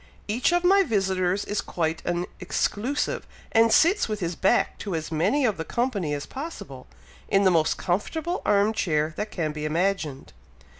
[0.27, 5.11] Each of my visitors is quite an exclusive, and sits with his back to as
[5.11, 6.87] many of the company as possible,
[7.29, 10.33] in the most comfortable arm chair that can be imagined.